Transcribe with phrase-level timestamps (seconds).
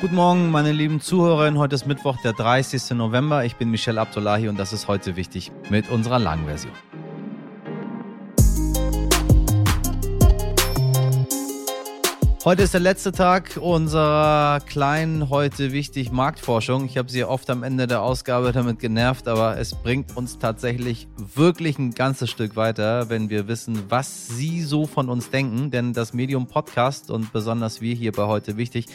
[0.00, 1.58] Guten Morgen, meine lieben Zuhörerinnen.
[1.58, 2.90] Heute ist Mittwoch, der 30.
[2.90, 3.44] November.
[3.44, 6.72] Ich bin Michelle Abdullahi und das ist heute wichtig mit unserer langen Version.
[12.44, 16.84] Heute ist der letzte Tag unserer kleinen, heute wichtig Marktforschung.
[16.84, 21.08] Ich habe Sie oft am Ende der Ausgabe damit genervt, aber es bringt uns tatsächlich
[21.34, 25.72] wirklich ein ganzes Stück weiter, wenn wir wissen, was Sie so von uns denken.
[25.72, 28.86] Denn das Medium Podcast und besonders wir hier bei heute wichtig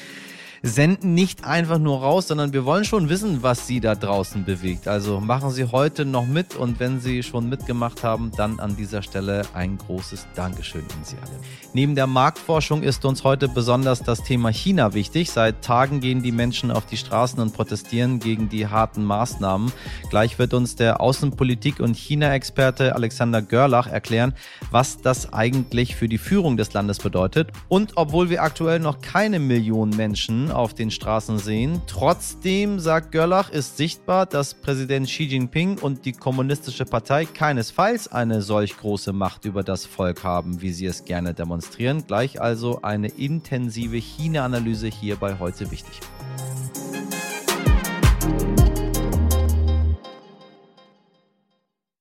[0.65, 4.87] senden nicht einfach nur raus, sondern wir wollen schon wissen, was Sie da draußen bewegt.
[4.87, 9.01] Also machen Sie heute noch mit und wenn Sie schon mitgemacht haben, dann an dieser
[9.01, 11.37] Stelle ein großes Dankeschön an Sie alle.
[11.73, 15.31] Neben der Marktforschung ist uns heute besonders das Thema China wichtig.
[15.31, 19.69] Seit Tagen gehen die Menschen auf die Straßen und protestieren gegen die harten Maßnahmen.
[20.09, 24.33] Gleich wird uns der Außenpolitik- und China-Experte Alexander Görlach erklären,
[24.71, 27.51] was das eigentlich für die Führung des Landes bedeutet.
[27.67, 31.81] Und obwohl wir aktuell noch keine Millionen Menschen auf den Straßen sehen.
[31.87, 38.41] Trotzdem, sagt Görlach, ist sichtbar, dass Präsident Xi Jinping und die Kommunistische Partei keinesfalls eine
[38.41, 42.05] solch große Macht über das Volk haben, wie sie es gerne demonstrieren.
[42.07, 45.99] Gleich also eine intensive China-Analyse hier bei heute wichtig.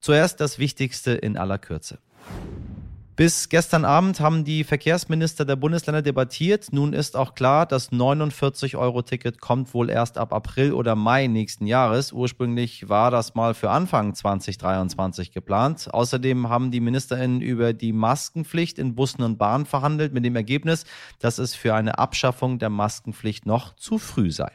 [0.01, 1.99] Zuerst das Wichtigste in aller Kürze.
[3.23, 6.73] Bis gestern Abend haben die Verkehrsminister der Bundesländer debattiert.
[6.73, 12.11] Nun ist auch klar, das 49-Euro-Ticket kommt wohl erst ab April oder Mai nächsten Jahres.
[12.11, 15.87] Ursprünglich war das mal für Anfang 2023 geplant.
[15.93, 20.85] Außerdem haben die Ministerinnen über die Maskenpflicht in Bussen und Bahnen verhandelt, mit dem Ergebnis,
[21.21, 24.51] dass es für eine Abschaffung der Maskenpflicht noch zu früh sei.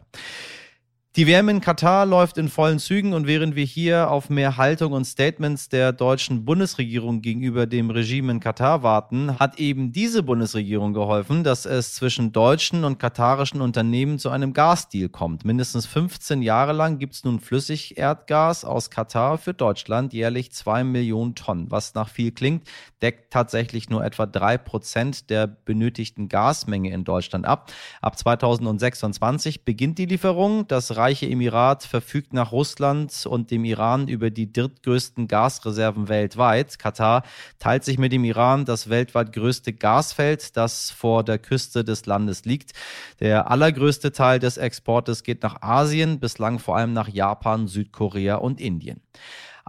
[1.16, 4.94] Die WM in Katar läuft in vollen Zügen und während wir hier auf mehr Haltung
[4.94, 10.94] und Statements der deutschen Bundesregierung gegenüber dem Regime in Katar warten, hat eben diese Bundesregierung
[10.94, 15.44] geholfen, dass es zwischen deutschen und katarischen Unternehmen zu einem Gasdeal kommt.
[15.44, 21.34] Mindestens 15 Jahre lang gibt es nun Flüssigerdgas aus Katar für Deutschland, jährlich zwei Millionen
[21.34, 21.72] Tonnen.
[21.72, 22.68] Was nach viel klingt,
[23.02, 27.72] deckt tatsächlich nur etwa drei Prozent der benötigten Gasmenge in Deutschland ab.
[28.02, 30.68] Ab 2026 beginnt die Lieferung.
[30.68, 36.80] Das reiche Emirat verfügt nach Russland und dem Iran über die drittgrößten Gasreserven weltweit.
[36.80, 37.24] Katar
[37.60, 42.44] teilt sich mit dem Iran das weltweit größte Gasfeld, das vor der Küste des Landes
[42.44, 42.74] liegt.
[43.22, 48.60] Der allergrößte Teil des Exportes geht nach Asien, bislang vor allem nach Japan, Südkorea und
[48.60, 49.00] Indien.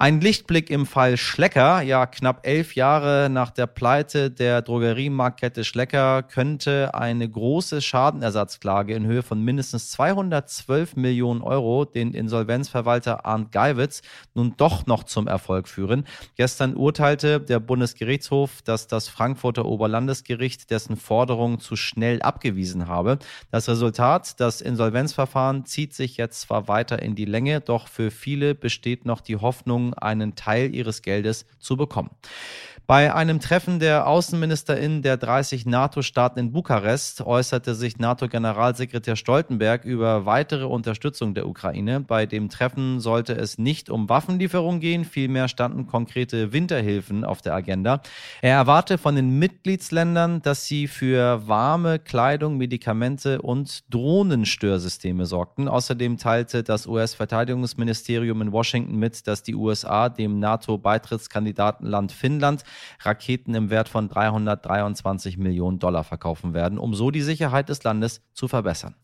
[0.00, 1.82] Ein Lichtblick im Fall Schlecker.
[1.82, 9.06] Ja, knapp elf Jahre nach der Pleite der Drogeriemarktkette Schlecker könnte eine große Schadenersatzklage in
[9.06, 14.02] Höhe von mindestens 212 Millionen Euro den Insolvenzverwalter Arndt Geiwitz
[14.34, 16.06] nun doch noch zum Erfolg führen.
[16.36, 23.18] Gestern urteilte der Bundesgerichtshof, dass das Frankfurter Oberlandesgericht dessen Forderung zu schnell abgewiesen habe.
[23.50, 28.54] Das Resultat, das Insolvenzverfahren zieht sich jetzt zwar weiter in die Länge, doch für viele
[28.54, 32.10] besteht noch die Hoffnung, einen Teil ihres Geldes zu bekommen.
[32.90, 40.24] Bei einem Treffen der AußenministerInnen der 30 NATO-Staaten in Bukarest äußerte sich NATO-Generalsekretär Stoltenberg über
[40.24, 42.00] weitere Unterstützung der Ukraine.
[42.00, 47.54] Bei dem Treffen sollte es nicht um Waffenlieferung gehen, vielmehr standen konkrete Winterhilfen auf der
[47.54, 48.00] Agenda.
[48.40, 55.68] Er erwarte von den Mitgliedsländern, dass sie für warme Kleidung, Medikamente und Drohnenstörsysteme sorgten.
[55.68, 62.64] Außerdem teilte das US-Verteidigungsministerium in Washington mit, dass die USA dem NATO-Beitrittskandidatenland Finnland
[63.00, 68.22] Raketen im Wert von 323 Millionen Dollar verkaufen werden, um so die Sicherheit des Landes
[68.32, 68.94] zu verbessern.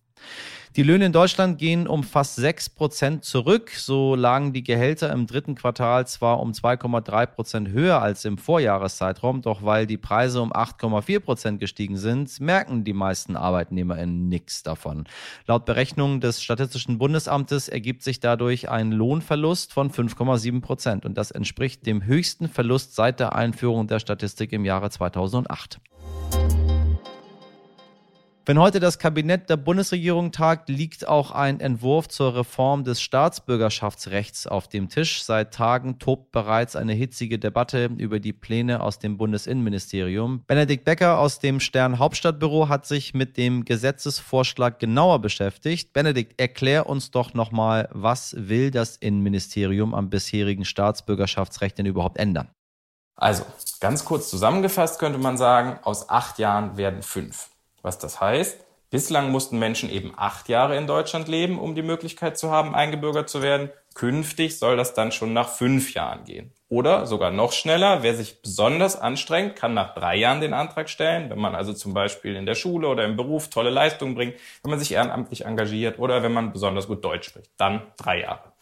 [0.76, 3.70] Die Löhne in Deutschland gehen um fast 6 Prozent zurück.
[3.70, 9.40] So lagen die Gehälter im dritten Quartal zwar um 2,3 Prozent höher als im Vorjahreszeitraum,
[9.40, 15.04] doch weil die Preise um 8,4 Prozent gestiegen sind, merken die meisten ArbeitnehmerInnen nichts davon.
[15.46, 21.30] Laut Berechnungen des Statistischen Bundesamtes ergibt sich dadurch ein Lohnverlust von 5,7 Prozent und das
[21.30, 25.78] entspricht dem höchsten Verlust seit der Einführung der Statistik im Jahre 2008.
[28.46, 34.46] Wenn heute das Kabinett der Bundesregierung tagt, liegt auch ein Entwurf zur Reform des Staatsbürgerschaftsrechts
[34.46, 35.24] auf dem Tisch.
[35.24, 40.44] Seit Tagen tobt bereits eine hitzige Debatte über die Pläne aus dem Bundesinnenministerium.
[40.46, 45.94] Benedikt Becker aus dem Stern Hauptstadtbüro hat sich mit dem Gesetzesvorschlag genauer beschäftigt.
[45.94, 52.50] Benedikt, erklär uns doch nochmal, was will das Innenministerium am bisherigen Staatsbürgerschaftsrecht denn überhaupt ändern?
[53.16, 53.46] Also,
[53.80, 57.48] ganz kurz zusammengefasst könnte man sagen, aus acht Jahren werden fünf.
[57.84, 58.64] Was das heißt,
[58.94, 63.28] Bislang mussten Menschen eben acht Jahre in Deutschland leben, um die Möglichkeit zu haben, eingebürgert
[63.28, 63.70] zu werden.
[63.94, 66.52] Künftig soll das dann schon nach fünf Jahren gehen.
[66.68, 71.28] Oder sogar noch schneller, wer sich besonders anstrengt, kann nach drei Jahren den Antrag stellen,
[71.28, 74.70] wenn man also zum Beispiel in der Schule oder im Beruf tolle Leistungen bringt, wenn
[74.70, 77.50] man sich ehrenamtlich engagiert oder wenn man besonders gut Deutsch spricht.
[77.56, 78.52] Dann drei Jahre.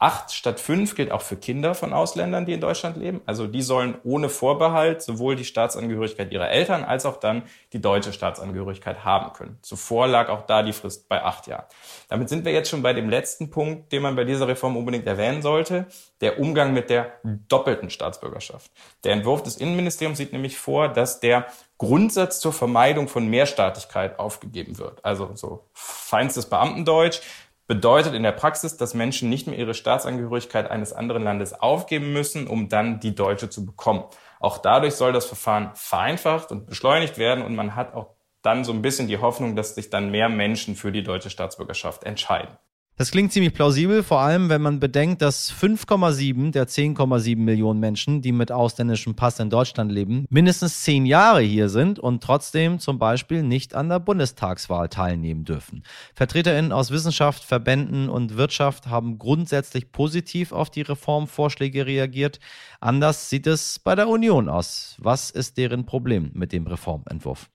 [0.00, 3.20] Acht statt fünf gilt auch für Kinder von Ausländern, die in Deutschland leben.
[3.26, 7.42] Also die sollen ohne Vorbehalt sowohl die Staatsangehörigkeit ihrer Eltern als auch dann
[7.72, 9.58] die deutsche Staatsangehörigkeit haben können.
[9.60, 11.64] Zuvor lag auch da die Frist bei acht Jahren.
[12.08, 15.06] Damit sind wir jetzt schon bei dem letzten Punkt, den man bei dieser Reform unbedingt
[15.06, 15.86] erwähnen sollte,
[16.20, 18.70] der Umgang mit der doppelten Staatsbürgerschaft.
[19.02, 21.46] Der Entwurf des Innenministeriums sieht nämlich vor, dass der
[21.76, 25.04] Grundsatz zur Vermeidung von Mehrstaatlichkeit aufgegeben wird.
[25.04, 27.20] Also so feinstes Beamtendeutsch
[27.68, 32.48] bedeutet in der Praxis, dass Menschen nicht mehr ihre Staatsangehörigkeit eines anderen Landes aufgeben müssen,
[32.48, 34.04] um dann die deutsche zu bekommen.
[34.40, 38.72] Auch dadurch soll das Verfahren vereinfacht und beschleunigt werden und man hat auch dann so
[38.72, 42.56] ein bisschen die Hoffnung, dass sich dann mehr Menschen für die deutsche Staatsbürgerschaft entscheiden.
[42.98, 48.22] Das klingt ziemlich plausibel, vor allem wenn man bedenkt, dass 5,7 der 10,7 Millionen Menschen,
[48.22, 52.98] die mit ausländischem Pass in Deutschland leben, mindestens zehn Jahre hier sind und trotzdem zum
[52.98, 55.84] Beispiel nicht an der Bundestagswahl teilnehmen dürfen.
[56.16, 62.40] VertreterInnen aus Wissenschaft, Verbänden und Wirtschaft haben grundsätzlich positiv auf die Reformvorschläge reagiert.
[62.80, 64.96] Anders sieht es bei der Union aus.
[64.98, 67.48] Was ist deren Problem mit dem Reformentwurf?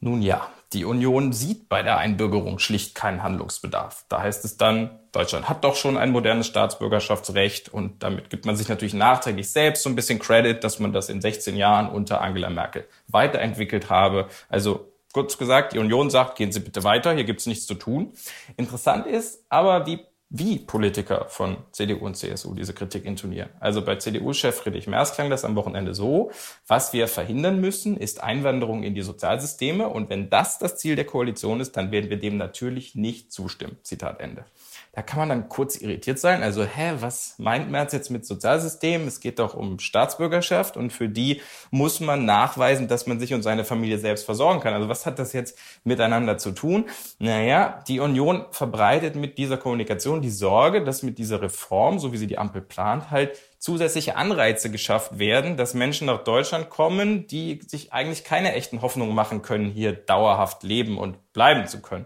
[0.00, 4.04] Nun ja, die Union sieht bei der Einbürgerung schlicht keinen Handlungsbedarf.
[4.08, 8.56] Da heißt es dann, Deutschland hat doch schon ein modernes Staatsbürgerschaftsrecht und damit gibt man
[8.56, 12.20] sich natürlich nachträglich selbst so ein bisschen Credit, dass man das in 16 Jahren unter
[12.20, 14.28] Angela Merkel weiterentwickelt habe.
[14.48, 17.74] Also kurz gesagt, die Union sagt, gehen Sie bitte weiter, hier gibt es nichts zu
[17.74, 18.14] tun.
[18.56, 20.00] Interessant ist aber, wie
[20.34, 23.50] wie Politiker von CDU und CSU diese Kritik intonieren.
[23.60, 26.30] Also bei CDU-Chef Friedrich Merz klang das am Wochenende so,
[26.66, 31.04] was wir verhindern müssen, ist Einwanderung in die Sozialsysteme und wenn das das Ziel der
[31.04, 33.76] Koalition ist, dann werden wir dem natürlich nicht zustimmen.
[33.82, 34.46] Zitat Ende.
[34.94, 36.42] Da kann man dann kurz irritiert sein.
[36.42, 39.06] Also, hä, was meint Merz jetzt mit Sozialsystem?
[39.06, 41.40] Es geht doch um Staatsbürgerschaft und für die
[41.70, 44.74] muss man nachweisen, dass man sich und seine Familie selbst versorgen kann.
[44.74, 46.84] Also, was hat das jetzt miteinander zu tun?
[47.18, 52.18] Naja, die Union verbreitet mit dieser Kommunikation die Sorge, dass mit dieser Reform, so wie
[52.18, 57.60] sie die Ampel plant, halt zusätzliche Anreize geschafft werden, dass Menschen nach Deutschland kommen, die
[57.66, 62.04] sich eigentlich keine echten Hoffnungen machen können, hier dauerhaft leben und bleiben zu können.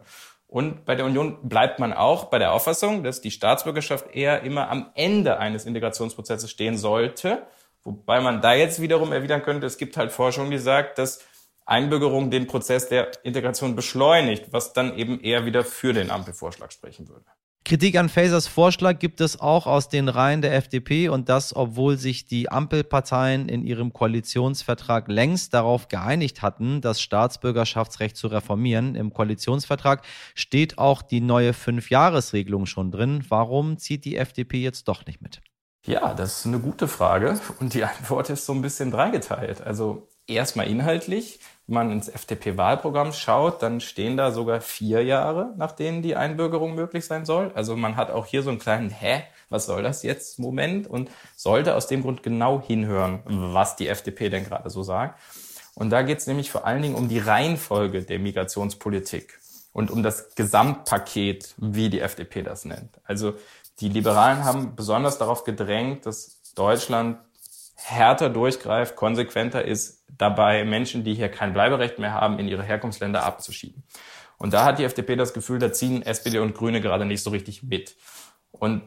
[0.49, 4.71] Und bei der Union bleibt man auch bei der Auffassung, dass die Staatsbürgerschaft eher immer
[4.71, 7.43] am Ende eines Integrationsprozesses stehen sollte.
[7.83, 11.25] Wobei man da jetzt wiederum erwidern könnte, es gibt halt Forschung, die sagt, dass
[11.65, 17.09] Einbürgerung den Prozess der Integration beschleunigt, was dann eben eher wieder für den Ampelvorschlag sprechen
[17.09, 17.27] würde.
[17.67, 21.99] Kritik an Fasers Vorschlag gibt es auch aus den Reihen der FDP und das, obwohl
[21.99, 28.95] sich die Ampelparteien in ihrem Koalitionsvertrag längst darauf geeinigt hatten, das Staatsbürgerschaftsrecht zu reformieren.
[28.95, 30.03] Im Koalitionsvertrag
[30.37, 33.25] steht auch die neue Fünfjahresregelung schon drin.
[33.31, 35.41] Warum zieht die FDP jetzt doch nicht mit?
[35.87, 39.61] Ja, das ist eine gute Frage und die Antwort ist so ein bisschen dreigeteilt.
[39.61, 41.41] Also erstmal inhaltlich.
[41.69, 47.07] Man ins FDP-Wahlprogramm schaut, dann stehen da sogar vier Jahre, nach denen die Einbürgerung möglich
[47.07, 47.51] sein soll.
[47.55, 51.11] Also man hat auch hier so einen kleinen Hä, was soll das jetzt Moment und
[51.35, 55.21] sollte aus dem Grund genau hinhören, was die FDP denn gerade so sagt.
[55.75, 59.39] Und da geht es nämlich vor allen Dingen um die Reihenfolge der Migrationspolitik
[59.73, 62.99] und um das Gesamtpaket, wie die FDP das nennt.
[63.05, 63.35] Also
[63.81, 67.19] die Liberalen haben besonders darauf gedrängt, dass Deutschland
[67.77, 73.25] härter durchgreift, konsequenter ist, dabei Menschen, die hier kein Bleiberecht mehr haben, in ihre Herkunftsländer
[73.25, 73.83] abzuschieben.
[74.39, 77.31] Und da hat die FDP das Gefühl, da ziehen SPD und Grüne gerade nicht so
[77.31, 77.97] richtig mit.
[78.51, 78.83] Und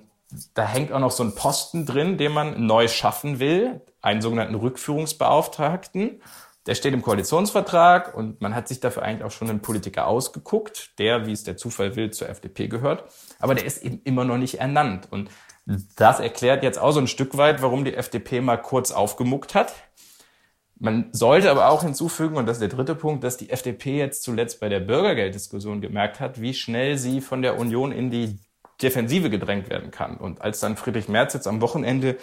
[0.53, 4.55] da hängt auch noch so ein Posten drin, den man neu schaffen will, einen sogenannten
[4.55, 6.22] Rückführungsbeauftragten.
[6.65, 11.00] Der steht im Koalitionsvertrag und man hat sich dafür eigentlich auch schon einen Politiker ausgeguckt,
[11.00, 13.05] der, wie es der Zufall will, zur FDP gehört.
[13.39, 15.08] Aber der ist eben immer noch nicht ernannt.
[15.10, 15.31] Und
[15.95, 19.73] das erklärt jetzt auch so ein Stück weit, warum die FDP mal kurz aufgemuckt hat.
[20.79, 24.23] Man sollte aber auch hinzufügen, und das ist der dritte Punkt, dass die FDP jetzt
[24.23, 28.39] zuletzt bei der Bürgergelddiskussion gemerkt hat, wie schnell sie von der Union in die
[28.81, 30.17] Defensive gedrängt werden kann.
[30.17, 32.17] Und als dann Friedrich Merz jetzt am Wochenende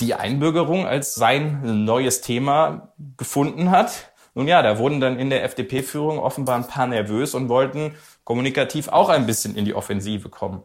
[0.00, 5.44] die Einbürgerung als sein neues Thema gefunden hat, nun ja, da wurden dann in der
[5.44, 10.62] FDP-Führung offenbar ein paar nervös und wollten kommunikativ auch ein bisschen in die Offensive kommen.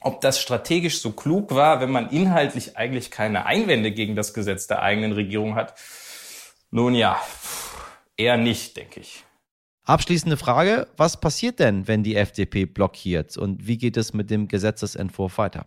[0.00, 4.66] Ob das strategisch so klug war, wenn man inhaltlich eigentlich keine Einwände gegen das Gesetz
[4.66, 5.74] der eigenen Regierung hat,
[6.70, 7.20] nun ja,
[8.16, 9.24] eher nicht, denke ich.
[9.84, 14.46] Abschließende Frage, was passiert denn, wenn die FDP blockiert und wie geht es mit dem
[14.46, 15.66] Gesetzesentwurf weiter?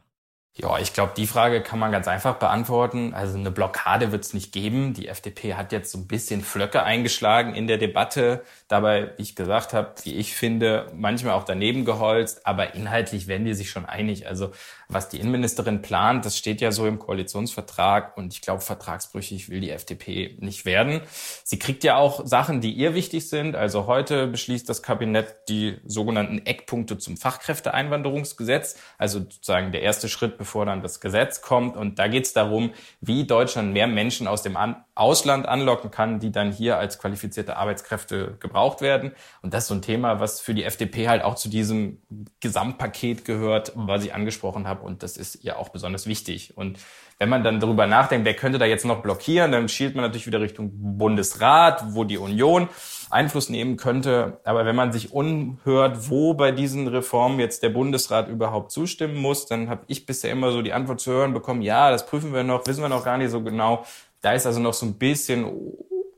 [0.53, 3.13] Ja, ich glaube, die Frage kann man ganz einfach beantworten.
[3.13, 4.93] Also eine Blockade wird es nicht geben.
[4.93, 8.43] Die FDP hat jetzt so ein bisschen Flöcke eingeschlagen in der Debatte.
[8.67, 12.45] Dabei, wie ich gesagt habe, wie ich finde, manchmal auch daneben geholzt.
[12.45, 14.27] Aber inhaltlich werden die sich schon einig.
[14.27, 14.51] Also
[14.93, 18.17] was die Innenministerin plant, das steht ja so im Koalitionsvertrag.
[18.17, 21.01] Und ich glaube, vertragsbrüchig will die FDP nicht werden.
[21.43, 23.55] Sie kriegt ja auch Sachen, die ihr wichtig sind.
[23.55, 28.77] Also heute beschließt das Kabinett die sogenannten Eckpunkte zum Fachkräfteeinwanderungsgesetz.
[28.97, 31.77] Also sozusagen der erste Schritt bevor dann das Gesetz kommt.
[31.77, 36.19] Und da geht es darum, wie Deutschland mehr Menschen aus dem An Ausland anlocken kann,
[36.19, 39.13] die dann hier als qualifizierte Arbeitskräfte gebraucht werden.
[39.41, 42.01] Und das ist so ein Thema, was für die FDP halt auch zu diesem
[42.39, 44.80] Gesamtpaket gehört, was ich angesprochen habe.
[44.81, 46.57] Und das ist ja auch besonders wichtig.
[46.57, 46.79] Und
[47.19, 50.27] wenn man dann darüber nachdenkt, wer könnte da jetzt noch blockieren, dann schielt man natürlich
[50.27, 52.67] wieder Richtung Bundesrat, wo die Union
[53.11, 54.39] Einfluss nehmen könnte.
[54.43, 59.45] Aber wenn man sich umhört, wo bei diesen Reformen jetzt der Bundesrat überhaupt zustimmen muss,
[59.45, 62.43] dann habe ich bisher immer so die Antwort zu hören bekommen, ja, das prüfen wir
[62.43, 63.85] noch, wissen wir noch gar nicht so genau.
[64.21, 65.45] Da ist also noch so ein bisschen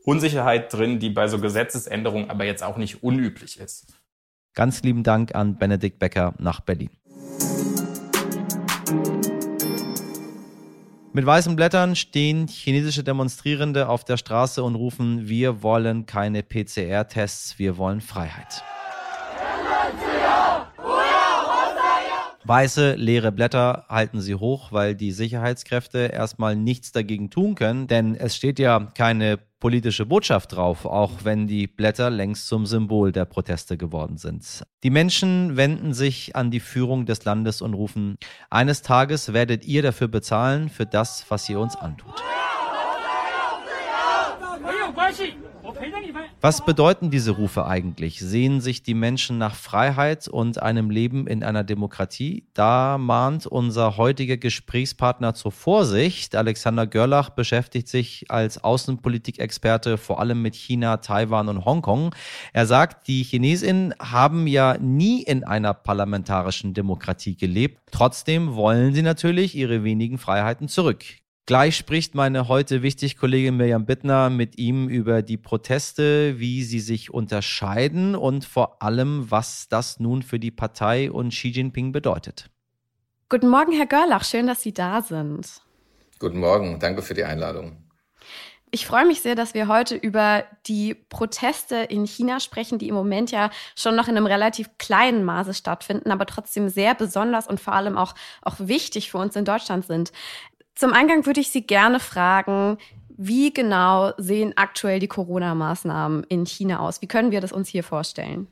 [0.04, 3.94] Unsicherheit drin, die bei so Gesetzesänderungen aber jetzt auch nicht unüblich ist.
[4.54, 6.90] Ganz lieben Dank an Benedikt Becker nach Berlin.
[11.16, 17.56] Mit weißen Blättern stehen chinesische Demonstrierende auf der Straße und rufen, wir wollen keine PCR-Tests,
[17.56, 18.64] wir wollen Freiheit.
[22.42, 28.16] Weiße, leere Blätter halten sie hoch, weil die Sicherheitskräfte erstmal nichts dagegen tun können, denn
[28.16, 33.24] es steht ja keine politische Botschaft drauf, auch wenn die Blätter längst zum Symbol der
[33.24, 34.62] Proteste geworden sind.
[34.82, 38.18] Die Menschen wenden sich an die Führung des Landes und rufen,
[38.50, 42.22] eines Tages werdet ihr dafür bezahlen, für das, was ihr uns antut.
[46.44, 48.20] Was bedeuten diese Rufe eigentlich?
[48.20, 52.44] Sehen sich die Menschen nach Freiheit und einem Leben in einer Demokratie?
[52.52, 56.36] Da mahnt unser heutiger Gesprächspartner zur Vorsicht.
[56.36, 62.14] Alexander Görlach beschäftigt sich als Außenpolitikexperte vor allem mit China, Taiwan und Hongkong.
[62.52, 67.80] Er sagt, die Chinesinnen haben ja nie in einer parlamentarischen Demokratie gelebt.
[67.90, 71.06] Trotzdem wollen sie natürlich ihre wenigen Freiheiten zurück.
[71.46, 76.80] Gleich spricht meine heute wichtig Kollegin Mirjam Bittner mit ihm über die Proteste, wie sie
[76.80, 82.48] sich unterscheiden und vor allem, was das nun für die Partei und Xi Jinping bedeutet.
[83.28, 85.60] Guten Morgen, Herr Görlach, schön, dass Sie da sind.
[86.18, 87.84] Guten Morgen, danke für die Einladung.
[88.70, 92.96] Ich freue mich sehr, dass wir heute über die Proteste in China sprechen, die im
[92.96, 97.60] Moment ja schon noch in einem relativ kleinen Maße stattfinden, aber trotzdem sehr besonders und
[97.60, 100.10] vor allem auch, auch wichtig für uns in Deutschland sind.
[100.74, 102.78] Zum Eingang würde ich Sie gerne fragen,
[103.16, 107.00] wie genau sehen aktuell die Corona-Maßnahmen in China aus?
[107.00, 108.48] Wie können wir das uns hier vorstellen?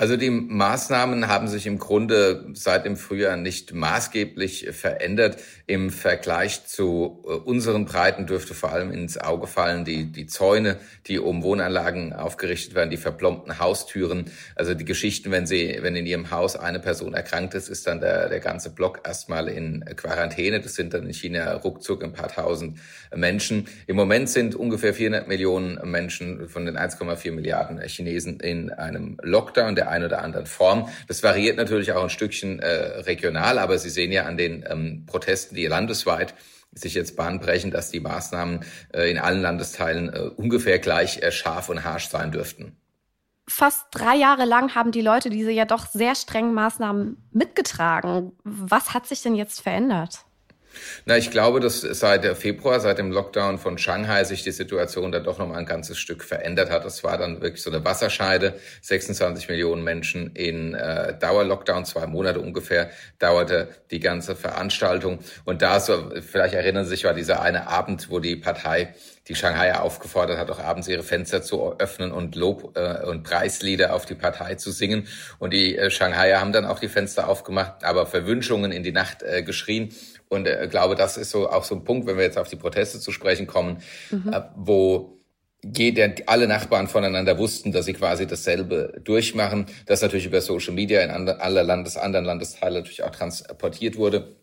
[0.00, 5.38] Also die Maßnahmen haben sich im Grunde seit dem Frühjahr nicht maßgeblich verändert.
[5.66, 10.76] Im Vergleich zu äh, unseren Breiten dürfte vor allem ins Auge fallen die, die Zäune,
[11.08, 14.26] die um Wohnanlagen aufgerichtet werden, die verplombten Haustüren.
[14.54, 17.98] Also die Geschichten, wenn sie, wenn in ihrem Haus eine Person erkrankt ist, ist dann
[17.98, 20.60] der, der ganze Block erstmal in Quarantäne.
[20.60, 22.78] Das sind dann in China ruckzuck ein paar tausend
[23.12, 23.66] Menschen.
[23.88, 29.74] Im Moment sind ungefähr 400 Millionen Menschen von den 1,4 Milliarden Chinesen in einem Lockdown.
[29.74, 30.88] Der einen oder anderen Form.
[31.06, 32.68] Das variiert natürlich auch ein Stückchen äh,
[33.00, 36.34] regional, aber Sie sehen ja an den ähm, Protesten, die landesweit
[36.72, 41.68] sich jetzt bahnbrechen, dass die Maßnahmen äh, in allen Landesteilen äh, ungefähr gleich äh, scharf
[41.68, 42.76] und harsch sein dürften.
[43.48, 48.32] Fast drei Jahre lang haben die Leute diese ja doch sehr strengen Maßnahmen mitgetragen.
[48.44, 50.26] Was hat sich denn jetzt verändert?
[51.04, 55.20] Na, ich glaube, dass seit Februar, seit dem Lockdown von Shanghai sich die Situation da
[55.20, 56.84] doch noch mal ein ganzes Stück verändert hat.
[56.84, 58.54] Das war dann wirklich so eine Wasserscheide.
[58.82, 65.18] 26 Millionen Menschen in äh, Dauerlockdown, zwei Monate ungefähr dauerte die ganze Veranstaltung.
[65.44, 68.94] Und da, so, vielleicht erinnern Sie sich, war dieser eine Abend, wo die Partei
[69.28, 73.94] die Shanghai aufgefordert hat, auch abends ihre Fenster zu öffnen und Lob- äh, und Preislieder
[73.94, 75.06] auf die Partei zu singen.
[75.38, 79.22] Und die äh, Shanghai haben dann auch die Fenster aufgemacht, aber Verwünschungen in die Nacht
[79.22, 79.94] äh, geschrien.
[80.28, 82.56] Und äh, glaube, das ist so auch so ein Punkt, wenn wir jetzt auf die
[82.56, 84.32] Proteste zu sprechen kommen, mhm.
[84.32, 85.18] äh, wo
[85.64, 91.00] jeder, alle Nachbarn voneinander wussten, dass sie quasi dasselbe durchmachen, das natürlich über Social Media
[91.00, 94.36] in andre, alle Landes, anderen Landesteile natürlich auch transportiert wurde.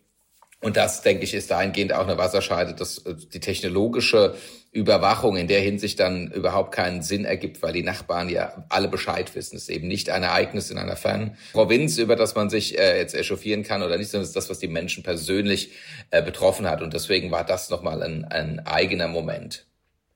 [0.61, 4.35] Und das, denke ich, ist dahingehend auch eine Wasserscheide, dass äh, die technologische
[4.75, 9.33] Überwachung in der Hinsicht dann überhaupt keinen Sinn ergibt, weil die Nachbarn ja alle Bescheid
[9.33, 9.55] wissen.
[9.55, 12.97] Es ist eben nicht ein Ereignis in einer fernen Provinz, über das man sich äh,
[12.99, 15.71] jetzt echauffieren kann oder nicht, sondern es ist das, was die Menschen persönlich
[16.11, 16.81] äh, betroffen hat.
[16.81, 19.65] Und deswegen war das nochmal ein, ein eigener Moment.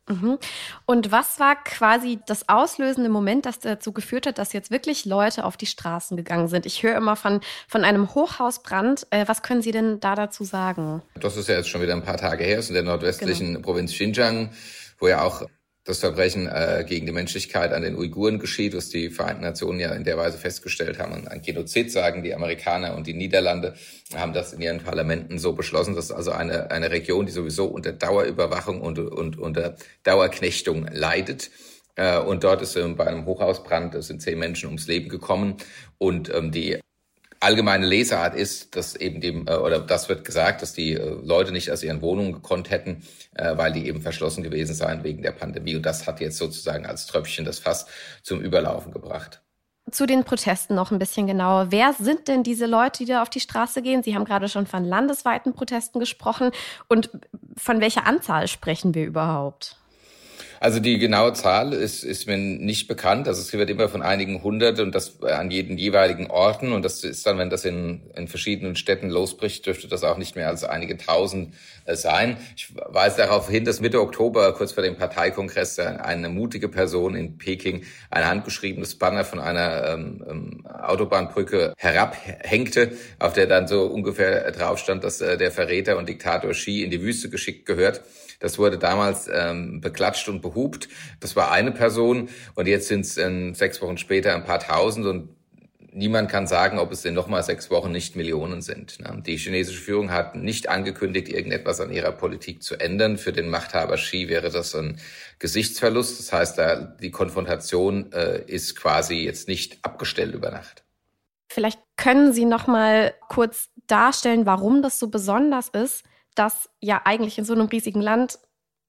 [0.10, 0.39] Mhm.
[0.86, 5.46] Und was war quasi das auslösende Moment, das dazu geführt hat, dass jetzt wirklich Leute
[5.46, 6.66] auf die Straßen gegangen sind?
[6.66, 9.08] Ich höre immer von, von einem Hochhausbrand.
[9.12, 11.01] Äh, was können Sie denn da dazu sagen?
[11.20, 13.62] Das ist ja jetzt schon wieder ein paar Tage her, ist in der nordwestlichen genau.
[13.62, 14.51] Provinz Xinjiang,
[14.98, 15.44] wo ja auch
[15.86, 19.93] das Verbrechen äh, gegen die Menschlichkeit an den Uiguren geschieht, was die Vereinten Nationen ja
[19.93, 21.13] in der Weise festgestellt haben.
[21.13, 23.74] Und ein Genozid sagen die Amerikaner und die Niederlande
[24.13, 27.93] haben das in ihren Parlamenten so beschlossen, dass also eine, eine Region, die sowieso unter
[27.93, 31.50] Dauerüberwachung und, und unter Dauerknechtung leidet.
[31.95, 35.55] Äh, und dort ist ähm, bei einem Hochhausbrand, sind zehn Menschen ums Leben gekommen.
[35.98, 36.79] Und ähm, die
[37.39, 41.51] allgemeine Lesart ist, dass eben dem, äh, oder das wird gesagt, dass die äh, Leute
[41.51, 43.03] nicht aus ihren Wohnungen gekonnt hätten,
[43.36, 45.75] äh, weil die eben verschlossen gewesen seien wegen der Pandemie.
[45.75, 47.88] Und das hat jetzt sozusagen als Tröpfchen das Fass
[48.24, 49.41] zum Überlaufen gebracht.
[49.91, 51.72] Zu den Protesten noch ein bisschen genauer.
[51.72, 54.03] Wer sind denn diese Leute, die da auf die Straße gehen?
[54.03, 56.51] Sie haben gerade schon von landesweiten Protesten gesprochen.
[56.89, 57.10] Und
[57.58, 59.78] von welcher Anzahl sprechen wir überhaupt?
[60.62, 63.30] Also die genaue Zahl ist, ist mir nicht bekannt.
[63.30, 66.74] Also es wird immer von einigen hundert und das an jeden jeweiligen Orten.
[66.74, 70.36] Und das ist dann, wenn das in, in verschiedenen Städten losbricht, dürfte das auch nicht
[70.36, 71.54] mehr als einige tausend
[71.96, 72.38] sein.
[72.55, 77.38] Ich weise darauf hin, dass Mitte Oktober, kurz vor dem Parteikongress, eine mutige Person in
[77.38, 84.51] Peking ein handgeschriebenes Banner von einer ähm, ähm, Autobahnbrücke herabhängte, auf der dann so ungefähr
[84.51, 88.01] drauf stand, dass äh, der Verräter und Diktator Xi in die Wüste geschickt gehört.
[88.39, 90.88] Das wurde damals ähm, beklatscht und behupt.
[91.19, 95.05] Das war eine Person und jetzt sind es ähm, sechs Wochen später ein paar tausend
[95.05, 95.38] und
[95.93, 98.98] niemand kann sagen, ob es in nochmal sechs Wochen nicht Millionen sind.
[99.25, 103.17] Die chinesische Führung hat nicht angekündigt, irgendetwas an ihrer Politik zu ändern.
[103.17, 105.00] Für den Machthaber Xi wäre das ein
[105.39, 106.19] Gesichtsverlust.
[106.19, 106.62] Das heißt,
[107.01, 110.84] die Konfrontation äh, ist quasi jetzt nicht abgestellt über Nacht.
[111.51, 116.03] Vielleicht können Sie noch mal kurz darstellen, warum das so besonders ist,
[116.36, 118.39] dass ja eigentlich in so einem riesigen Land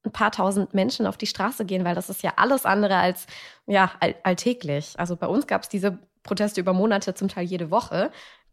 [0.03, 3.27] ein paar tausend Menschen auf die Straße gehen, weil das ist ja alles andere als
[3.67, 4.93] ja, all alltäglich.
[4.97, 8.11] Also bei uns gab es diese Proteste über Monate, zum Teil jede Woche.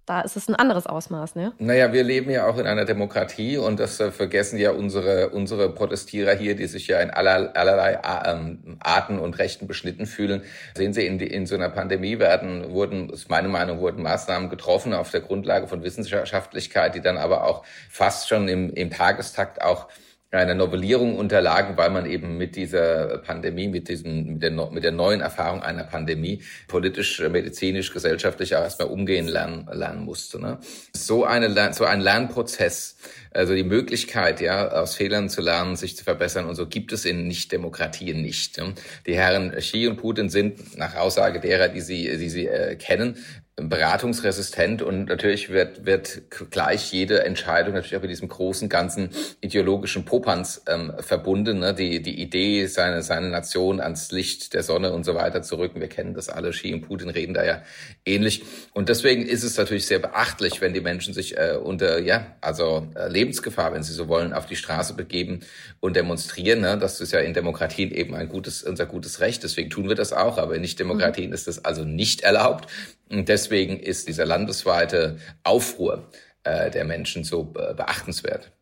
[0.08, 1.52] Da ist es ein anderes Ausmaß, ne?
[1.58, 5.68] Naja, wir leben ja auch in einer Demokratie und das äh, vergessen ja unsere, unsere
[5.68, 10.44] Protestierer hier, die sich ja in aller, allerlei ähm, Arten und Rechten beschnitten fühlen.
[10.74, 14.94] Sehen Sie, in, in so einer Pandemie werden, wurden, ist meine Meinung, wurden Maßnahmen getroffen
[14.94, 19.88] auf der Grundlage von Wissenschaftlichkeit, die dann aber auch fast schon im, im Tagestakt auch
[20.30, 24.92] einer Novellierung unterlagen, weil man eben mit dieser Pandemie, mit diesem, mit der, mit der
[24.92, 30.38] neuen Erfahrung einer Pandemie politisch, medizinisch, gesellschaftlich auch erstmal umgehen lernen, lernen musste.
[30.38, 30.58] Ne?
[30.94, 32.96] So eine, so ein Lernprozess,
[33.30, 37.06] also die Möglichkeit, ja, aus Fehlern zu lernen, sich zu verbessern und so gibt es
[37.06, 38.58] in Nicht-Demokratien nicht.
[38.58, 38.74] Ne?
[39.06, 43.16] Die Herren Xi und Putin sind nach Aussage derer, die sie, die sie äh, kennen,
[43.60, 50.04] beratungsresistent und natürlich wird, wird gleich jede Entscheidung natürlich auch mit diesem großen ganzen ideologischen
[50.04, 51.58] Popanz ähm, verbunden.
[51.58, 51.74] Ne?
[51.74, 55.80] Die, die Idee, seine, seine Nation ans Licht der Sonne und so weiter zu rücken.
[55.80, 56.50] Wir kennen das alle.
[56.50, 57.62] Xi und Putin reden da ja
[58.04, 58.44] ähnlich.
[58.74, 62.86] Und deswegen ist es natürlich sehr beachtlich, wenn die Menschen sich äh, unter, ja, also
[62.94, 65.40] äh, Lebensgefahr, wenn sie so wollen, auf die Straße begeben
[65.80, 66.60] und demonstrieren.
[66.60, 66.78] Ne?
[66.78, 69.42] Das ist ja in Demokratien eben ein gutes, unser gutes Recht.
[69.42, 70.38] Deswegen tun wir das auch.
[70.38, 71.34] Aber in Nicht-Demokratien mhm.
[71.34, 72.68] ist das also nicht erlaubt.
[73.10, 76.10] Und deswegen ist dieser landesweite Aufruhr
[76.44, 78.52] äh, der Menschen so beachtenswert.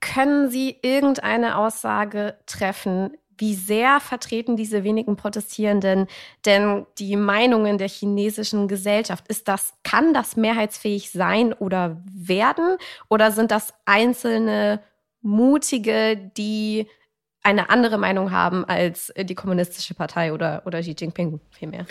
[0.00, 6.08] Können Sie irgendeine Aussage treffen, wie sehr vertreten diese wenigen Protestierenden
[6.44, 9.26] denn die Meinungen der chinesischen Gesellschaft?
[9.28, 12.76] Ist das, kann das mehrheitsfähig sein oder werden?
[13.08, 14.80] Oder sind das einzelne
[15.20, 16.88] Mutige, die
[17.42, 21.86] eine andere Meinung haben als die kommunistische Partei oder, oder Xi Jinping vielmehr?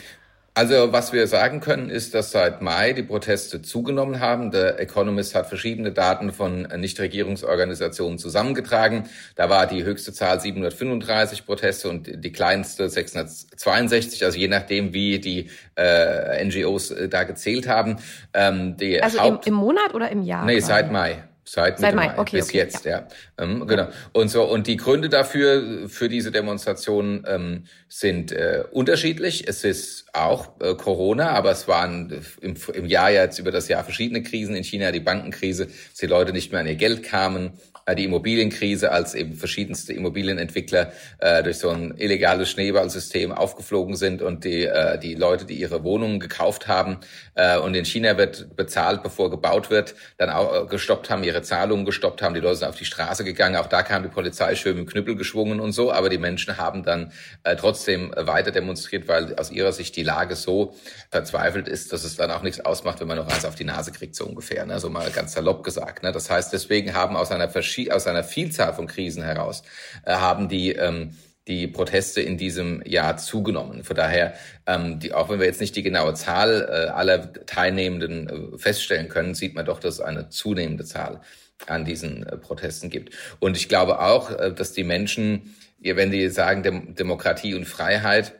[0.57, 4.49] Also was wir sagen können, ist, dass seit Mai die Proteste zugenommen haben.
[4.49, 9.03] Der Economist hat verschiedene Daten von Nichtregierungsorganisationen zusammengetragen.
[9.35, 15.19] Da war die höchste Zahl 735 Proteste und die kleinste 662, also je nachdem, wie
[15.19, 17.97] die äh, NGOs äh, da gezählt haben.
[18.33, 20.43] Ähm, also Haupt im, im Monat oder im Jahr?
[20.43, 21.23] Nee, seit Mai.
[21.49, 22.91] Seit, Seit Mai, okay, bis okay, jetzt, ja.
[22.91, 23.07] ja.
[23.38, 23.88] Ähm, genau.
[24.12, 29.47] Und so und die Gründe dafür für diese Demonstrationen ähm, sind äh, unterschiedlich.
[29.47, 33.86] Es ist auch äh, Corona, aber es waren im, im Jahr jetzt über das Jahr
[33.86, 37.53] verschiedene Krisen in China, die Bankenkrise, dass die Leute nicht mehr an ihr Geld kamen,
[37.95, 44.43] die Immobilienkrise, als eben verschiedenste Immobilienentwickler äh, durch so ein illegales Schneeballsystem aufgeflogen sind und
[44.43, 46.97] die, äh, die Leute, die ihre Wohnungen gekauft haben
[47.36, 51.41] äh, und in China wird bezahlt, bevor gebaut wird, dann auch äh, gestoppt haben, ihre
[51.41, 54.56] Zahlungen gestoppt haben, die Leute sind auf die Straße gegangen, auch da kam die Polizei
[54.56, 57.12] schön mit Knüppel geschwungen und so, aber die Menschen haben dann
[57.43, 60.76] äh, trotzdem weiter demonstriert, weil aus ihrer Sicht die Lage so
[61.10, 63.91] verzweifelt ist, dass es dann auch nichts ausmacht, wenn man noch eins auf die Nase
[63.91, 64.80] kriegt, so ungefähr, ne?
[64.80, 66.04] so mal ganz salopp gesagt.
[66.04, 66.12] Ne?
[66.12, 67.47] Das heißt, deswegen haben aus einer,
[67.91, 69.63] aus einer Vielzahl von Krisen heraus,
[70.05, 71.11] äh, haben die ähm,
[71.47, 73.83] die Proteste in diesem Jahr zugenommen.
[73.83, 74.33] Von daher,
[74.65, 79.07] ähm, die, auch wenn wir jetzt nicht die genaue Zahl äh, aller Teilnehmenden äh, feststellen
[79.07, 81.21] können, sieht man doch, dass es eine zunehmende Zahl
[81.65, 83.15] an diesen äh, Protesten gibt.
[83.39, 88.33] Und ich glaube auch, äh, dass die Menschen, wenn die sagen Dem Demokratie und Freiheit,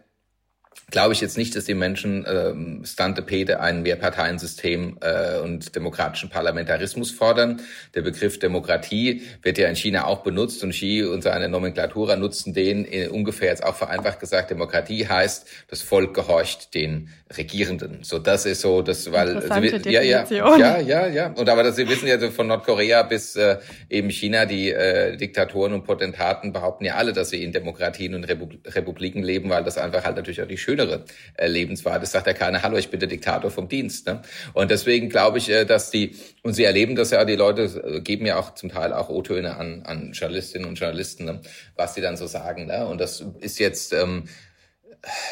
[0.90, 6.30] glaube ich jetzt nicht, dass die Menschen ähm, Stante Pede ein Mehrparteiensystem äh, und demokratischen
[6.30, 7.62] Parlamentarismus fordern.
[7.94, 12.54] Der Begriff Demokratie wird ja in China auch benutzt und Xi und seine Nomenklatura nutzen
[12.54, 14.50] den in, ungefähr jetzt auch vereinfacht gesagt.
[14.52, 18.04] Demokratie heißt, das Volk gehorcht den Regierenden.
[18.04, 21.34] So, das ist so, das, weil sie, ja, ja, ja, ja, ja.
[21.34, 23.58] Und aber das, Sie wissen ja von Nordkorea bis äh,
[23.90, 28.24] eben China, die äh, Diktatoren und Potentaten behaupten ja alle, dass sie in Demokratien und
[28.24, 31.06] Republiken leben, weil das einfach halt natürlich auch die schönere
[31.38, 32.12] äh, Lebensweise ist.
[32.12, 34.06] Sagt ja keiner, hallo, ich bin der Diktator vom Dienst.
[34.06, 34.22] Ne?
[34.54, 38.02] Und deswegen glaube ich, äh, dass die und Sie erleben das ja, die Leute äh,
[38.02, 41.42] geben ja auch zum Teil auch O-Töne an, an Journalistinnen und Journalisten, ne?
[41.76, 42.66] was sie dann so sagen.
[42.66, 42.86] Ne?
[42.86, 44.26] Und das ist jetzt ähm,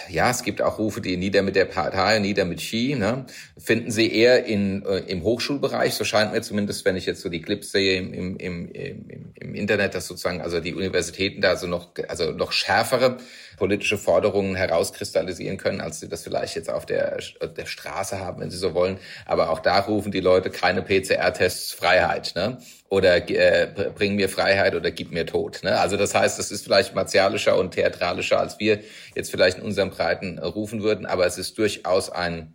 [0.09, 3.25] ja, es gibt auch Rufe, die nieder mit der Partei, nieder mit Ski, ne?
[3.57, 5.93] finden sie eher in, äh, im Hochschulbereich.
[5.93, 9.33] So scheint mir zumindest, wenn ich jetzt so die Clips sehe im, im, im, im,
[9.35, 13.17] im Internet, dass sozusagen also die Universitäten da so noch, also noch schärfere
[13.57, 17.19] politische Forderungen herauskristallisieren können, als sie das vielleicht jetzt auf der,
[17.57, 18.97] der Straße haben, wenn sie so wollen.
[19.25, 22.33] Aber auch da rufen die Leute keine PCR-Tests Freiheit.
[22.35, 22.57] Ne?
[22.95, 25.59] Oder äh, bring mir Freiheit oder gib mir Tod.
[25.63, 25.77] Ne?
[25.77, 28.79] Also das heißt, das ist vielleicht martialischer und theatralischer, als wir
[29.15, 32.53] jetzt vielleicht in unserem Breiten rufen würden, aber es ist durchaus ein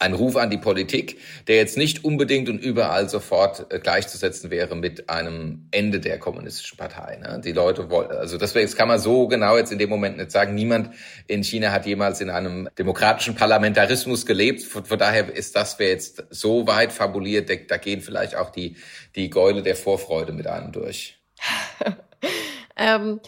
[0.00, 4.76] ein Ruf an die Politik, der jetzt nicht unbedingt und überall sofort äh, gleichzusetzen wäre
[4.76, 7.16] mit einem Ende der kommunistischen Partei.
[7.16, 7.40] Ne?
[7.44, 10.54] Die Leute wollen, also deswegen kann man so genau jetzt in dem Moment nicht sagen.
[10.54, 10.90] Niemand
[11.26, 14.62] in China hat jemals in einem demokratischen Parlamentarismus gelebt.
[14.62, 18.76] Von, von daher ist das wäre jetzt so weit fabuliert, da gehen vielleicht auch die
[19.16, 21.18] die Gäule der Vorfreude mit einem durch.
[22.78, 23.20] Ähm,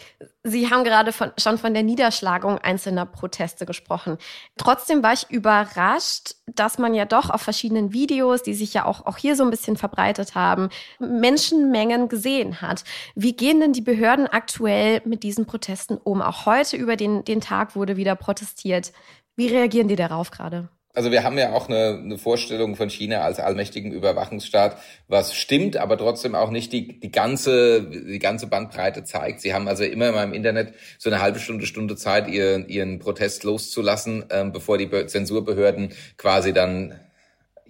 [0.43, 4.17] Sie haben gerade von, schon von der Niederschlagung einzelner Proteste gesprochen.
[4.57, 9.05] Trotzdem war ich überrascht, dass man ja doch auf verschiedenen Videos, die sich ja auch,
[9.05, 12.83] auch hier so ein bisschen verbreitet haben, Menschenmengen gesehen hat.
[13.13, 16.21] Wie gehen denn die Behörden aktuell mit diesen Protesten um?
[16.21, 18.93] Auch heute über den, den Tag wurde wieder protestiert.
[19.35, 20.69] Wie reagieren die darauf gerade?
[20.93, 24.77] Also wir haben ja auch eine, eine Vorstellung von China als allmächtigen Überwachungsstaat,
[25.07, 29.41] was stimmt, aber trotzdem auch nicht die, die ganze die ganze Bandbreite zeigt.
[29.41, 32.99] Sie haben also immer mal im Internet so eine halbe Stunde Stunde Zeit, ihren ihren
[32.99, 36.99] Protest loszulassen, ähm, bevor die Zensurbehörden quasi dann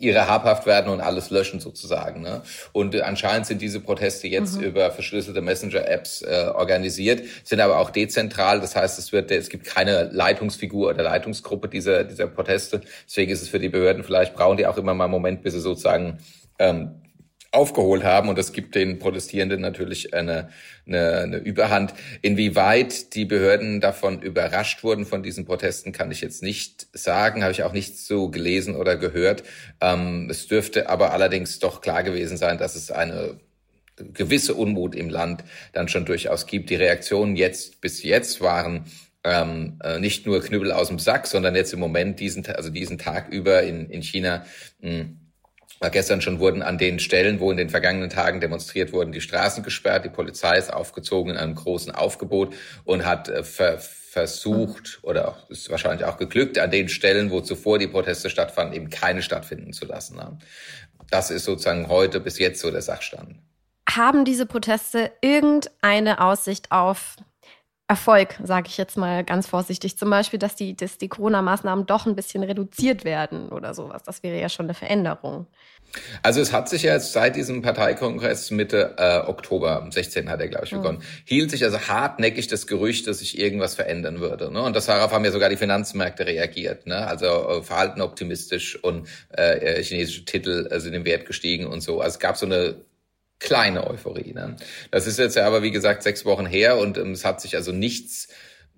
[0.01, 2.21] ihre habhaft werden und alles löschen sozusagen.
[2.21, 2.41] Ne?
[2.71, 4.63] Und äh, anscheinend sind diese Proteste jetzt mhm.
[4.63, 8.59] über verschlüsselte Messenger-Apps äh, organisiert, sind aber auch dezentral.
[8.59, 12.81] Das heißt, es wird, es gibt keine Leitungsfigur oder Leitungsgruppe dieser dieser Proteste.
[13.07, 15.53] Deswegen ist es für die Behörden vielleicht brauchen die auch immer mal einen Moment, bis
[15.53, 16.19] sie sozusagen
[16.59, 17.00] ähm,
[17.51, 20.49] aufgeholt haben und das gibt den Protestierenden natürlich eine,
[20.87, 21.93] eine, eine Überhand.
[22.21, 27.51] Inwieweit die Behörden davon überrascht wurden von diesen Protesten, kann ich jetzt nicht sagen, habe
[27.51, 29.43] ich auch nicht so gelesen oder gehört.
[29.81, 33.37] Ähm, es dürfte aber allerdings doch klar gewesen sein, dass es eine
[33.97, 36.69] gewisse Unmut im Land dann schon durchaus gibt.
[36.69, 38.85] Die Reaktionen jetzt bis jetzt waren
[39.23, 42.97] ähm, äh, nicht nur Knüppel aus dem Sack, sondern jetzt im Moment diesen, also diesen
[42.97, 44.45] Tag über in, in China
[44.79, 45.05] mh,
[45.89, 49.63] Gestern schon wurden an den Stellen, wo in den vergangenen Tagen demonstriert wurden, die Straßen
[49.63, 50.05] gesperrt.
[50.05, 52.53] Die Polizei ist aufgezogen in einem großen Aufgebot
[52.85, 53.79] und hat äh, ver
[54.11, 58.89] versucht oder ist wahrscheinlich auch geglückt, an den Stellen, wo zuvor die Proteste stattfanden, eben
[58.89, 60.19] keine stattfinden zu lassen.
[61.09, 63.37] Das ist sozusagen heute bis jetzt so der Sachstand.
[63.89, 67.15] Haben diese Proteste irgendeine Aussicht auf
[67.91, 69.97] Erfolg, sage ich jetzt mal ganz vorsichtig.
[69.97, 74.01] Zum Beispiel, dass die, dass die Corona-Maßnahmen doch ein bisschen reduziert werden oder sowas.
[74.03, 75.45] Das wäre ja schon eine Veränderung.
[76.23, 80.47] Also es hat sich ja jetzt seit diesem Parteikongress Mitte äh, Oktober, 16 hat er,
[80.47, 81.03] glaube ich, begonnen, mhm.
[81.25, 84.49] hielt sich also hartnäckig das Gerücht, dass sich irgendwas verändern würde.
[84.53, 84.61] Ne?
[84.61, 86.87] Und das darauf haben ja sogar die Finanzmärkte reagiert.
[86.87, 87.05] Ne?
[87.05, 91.81] Also äh, verhalten optimistisch und äh, äh chinesische Titel äh, sind im Wert gestiegen und
[91.81, 91.99] so.
[91.99, 92.85] Also es gab so eine
[93.41, 94.33] kleine Euphorie.
[94.33, 94.55] Ne?
[94.91, 97.55] Das ist jetzt ja aber, wie gesagt, sechs Wochen her und ähm, es hat sich
[97.55, 98.29] also nichts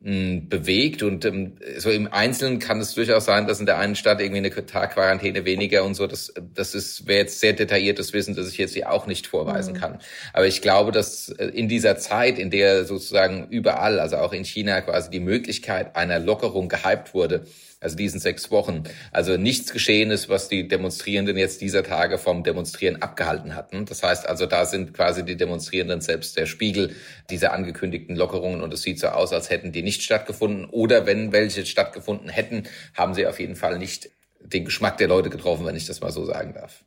[0.02, 3.96] hm, bewegt und ähm, so im Einzelnen kann es durchaus sein, dass in der einen
[3.96, 8.36] Stadt irgendwie eine Tagquarantäne weniger und so, das, das ist, wäre jetzt sehr detailliertes Wissen,
[8.36, 9.80] das ich jetzt hier auch nicht vorweisen mhm.
[9.80, 10.00] kann.
[10.34, 14.46] Aber ich glaube, dass äh, in dieser Zeit, in der sozusagen überall, also auch in
[14.46, 17.46] China quasi die Möglichkeit einer Lockerung gehypt wurde,
[17.84, 18.84] also diesen sechs Wochen.
[19.12, 23.86] Also nichts geschehen ist, was die Demonstrierenden jetzt dieser Tage vom Demonstrieren abgehalten hatten.
[23.86, 26.96] Das heißt also, da sind quasi die Demonstrierenden selbst der Spiegel
[27.30, 31.32] dieser angekündigten Lockerungen und es sieht so aus, als hätten die nicht stattgefunden oder wenn
[31.32, 32.64] welche stattgefunden hätten,
[32.96, 36.12] haben sie auf jeden Fall nicht den Geschmack der Leute getroffen, wenn ich das mal
[36.12, 36.84] so sagen darf.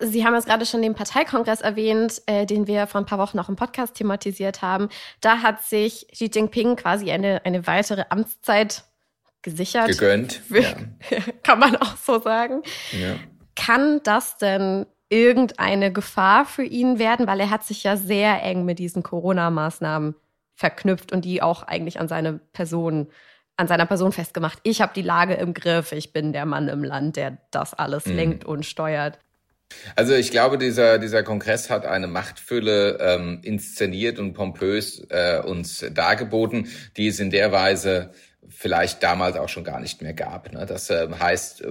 [0.00, 3.38] Sie haben jetzt gerade schon den Parteikongress erwähnt, äh, den wir vor ein paar Wochen
[3.40, 4.88] auch im Podcast thematisiert haben.
[5.20, 8.84] Da hat sich Xi Jinping quasi eine, eine weitere Amtszeit
[9.50, 9.88] gesichert.
[9.88, 10.42] Gegönnt.
[10.50, 10.74] Ja.
[11.42, 12.62] Kann man auch so sagen.
[12.92, 13.16] Ja.
[13.56, 17.26] Kann das denn irgendeine Gefahr für ihn werden?
[17.26, 20.14] Weil er hat sich ja sehr eng mit diesen Corona-Maßnahmen
[20.54, 23.08] verknüpft und die auch eigentlich an seine Person
[23.58, 24.60] an seiner Person festgemacht.
[24.62, 25.90] Ich habe die Lage im Griff.
[25.90, 28.14] Ich bin der Mann im Land, der das alles mhm.
[28.14, 29.18] lenkt und steuert.
[29.96, 35.84] Also ich glaube, dieser, dieser Kongress hat eine Machtfülle ähm, inszeniert und pompös äh, uns
[35.92, 38.12] dargeboten, die es in der Weise
[38.48, 40.52] vielleicht damals auch schon gar nicht mehr gab.
[40.52, 40.66] Ne?
[40.66, 41.64] Das äh, heißt,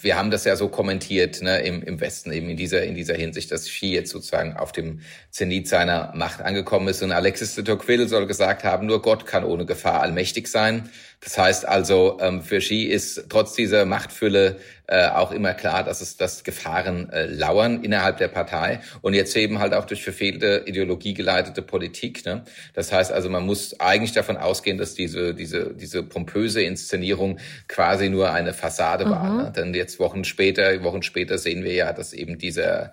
[0.00, 3.14] wir haben das ja so kommentiert ne, im, im Westen eben in dieser, in dieser
[3.14, 5.00] Hinsicht, dass Xi jetzt sozusagen auf dem
[5.30, 7.02] Zenit seiner Macht angekommen ist.
[7.02, 10.90] Und Alexis de Tocqueville soll gesagt haben, nur Gott kann ohne Gefahr allmächtig sein.
[11.24, 16.02] Das heißt also, ähm, für Xi ist trotz dieser Machtfülle äh, auch immer klar, dass
[16.02, 20.64] es dass Gefahren äh, lauern innerhalb der Partei und jetzt eben halt auch durch verfehlte
[20.66, 22.26] Ideologie geleitete Politik.
[22.26, 22.44] Ne?
[22.74, 28.10] Das heißt also, man muss eigentlich davon ausgehen, dass diese diese diese pompöse Inszenierung quasi
[28.10, 29.10] nur eine Fassade mhm.
[29.10, 29.42] war.
[29.44, 29.52] Ne?
[29.56, 32.92] Denn jetzt Wochen später Wochen später sehen wir ja, dass eben dieser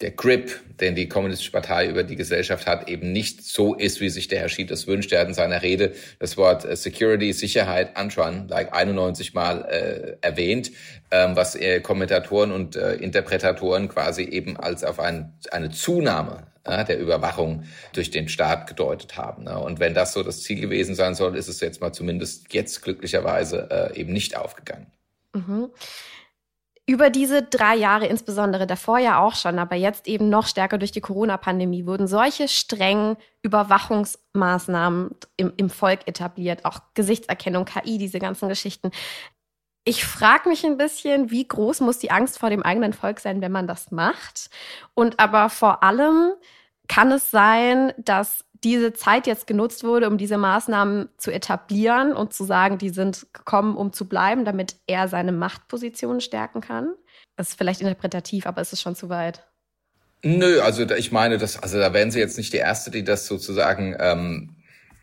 [0.00, 4.08] der Grip, den die Kommunistische Partei über die Gesellschaft hat, eben nicht so ist, wie
[4.08, 5.12] sich der Herr Schied das wünscht.
[5.12, 10.26] Er hat in seiner Rede das Wort äh, Security, Sicherheit, anschauen, like 91 Mal äh,
[10.26, 10.70] erwähnt,
[11.10, 16.98] ähm, was äh, Kommentatoren und äh, Interpretatoren quasi eben als auf ein, eine Zunahme der
[16.98, 19.44] Überwachung durch den Staat gedeutet haben.
[19.44, 19.58] Ne?
[19.58, 22.82] Und wenn das so das Ziel gewesen sein soll, ist es jetzt mal zumindest jetzt
[22.82, 24.86] glücklicherweise äh, eben nicht aufgegangen.
[25.34, 25.70] Mhm.
[26.90, 30.90] Über diese drei Jahre, insbesondere davor ja auch schon, aber jetzt eben noch stärker durch
[30.90, 38.48] die Corona-Pandemie, wurden solche strengen Überwachungsmaßnahmen im, im Volk etabliert, auch Gesichtserkennung, KI, diese ganzen
[38.48, 38.90] Geschichten.
[39.84, 43.40] Ich frage mich ein bisschen, wie groß muss die Angst vor dem eigenen Volk sein,
[43.40, 44.50] wenn man das macht?
[44.94, 46.32] Und aber vor allem
[46.88, 52.32] kann es sein, dass diese Zeit jetzt genutzt wurde, um diese Maßnahmen zu etablieren und
[52.32, 56.94] zu sagen, die sind gekommen, um zu bleiben, damit er seine Machtposition stärken kann?
[57.36, 59.46] Das ist vielleicht interpretativ, aber ist schon zu weit?
[60.22, 63.26] Nö, also ich meine, das, also da wären Sie jetzt nicht die Erste, die das
[63.26, 64.49] sozusagen ähm,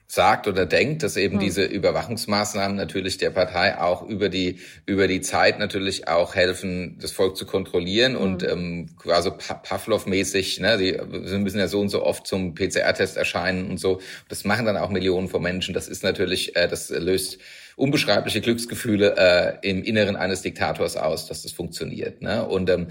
[0.09, 1.39] sagt oder denkt, dass eben hm.
[1.41, 7.11] diese Überwachungsmaßnahmen natürlich der Partei auch über die über die Zeit natürlich auch helfen, das
[7.11, 8.21] Volk zu kontrollieren hm.
[8.21, 13.69] und ähm, quasi Pavlov-mäßig, ne, die müssen ja so und so oft zum PCR-Test erscheinen
[13.69, 13.99] und so.
[14.29, 15.73] Das machen dann auch Millionen von Menschen.
[15.73, 17.39] Das ist natürlich, äh, das löst
[17.77, 22.21] unbeschreibliche Glücksgefühle äh, im Inneren eines Diktators aus, dass das funktioniert.
[22.21, 22.45] Ne?
[22.45, 22.87] Und ähm,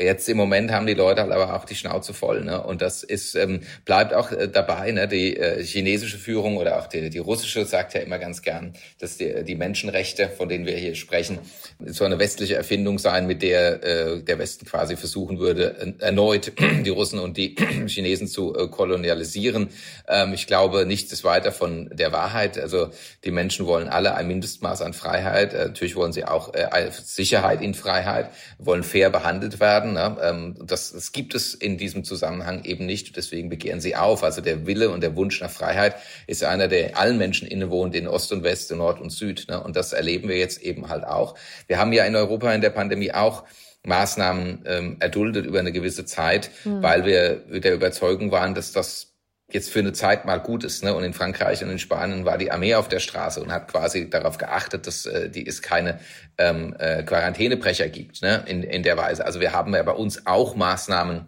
[0.00, 2.62] Jetzt im Moment haben die Leute halt aber auch die Schnauze voll, ne?
[2.62, 5.06] Und das ist ähm, bleibt auch äh, dabei, ne?
[5.06, 9.18] Die äh, chinesische Führung oder auch die, die russische sagt ja immer ganz gern, dass
[9.18, 11.38] die, die Menschenrechte, von denen wir hier sprechen,
[11.84, 16.90] so eine westliche Erfindung sein, mit der äh, der Westen quasi versuchen würde, erneut die
[16.90, 17.54] Russen und die
[17.86, 19.68] Chinesen zu äh, kolonialisieren.
[20.08, 22.58] Ähm, ich glaube, nichts ist weiter von der Wahrheit.
[22.58, 22.88] Also
[23.24, 25.52] die Menschen wollen alle ein Mindestmaß an Freiheit.
[25.52, 29.94] Äh, natürlich wollen sie auch äh, Sicherheit in Freiheit, wollen fair behandelt werden.
[29.94, 30.16] Ne?
[30.22, 33.16] Ähm, das, das gibt es in diesem Zusammenhang eben nicht.
[33.16, 34.22] Deswegen begehren sie auf.
[34.22, 38.06] Also der Wille und der Wunsch nach Freiheit ist einer, der allen Menschen innewohnt, in
[38.06, 39.46] Ost und West, in Nord und Süd.
[39.48, 39.60] Ne?
[39.62, 41.34] Und das erleben wir jetzt eben halt auch.
[41.66, 43.44] Wir haben ja in Europa in der Pandemie auch
[43.84, 46.82] Maßnahmen ähm, erduldet über eine gewisse Zeit, mhm.
[46.82, 49.09] weil wir der Überzeugung waren, dass das
[49.52, 50.84] jetzt für eine Zeit mal gut ist.
[50.84, 50.94] Ne?
[50.94, 54.08] Und in Frankreich und in Spanien war die Armee auf der Straße und hat quasi
[54.08, 56.00] darauf geachtet, dass äh, die es keine
[56.38, 58.44] ähm, äh, Quarantänebrecher gibt ne?
[58.46, 59.24] in, in der Weise.
[59.24, 61.26] Also wir haben ja bei uns auch Maßnahmen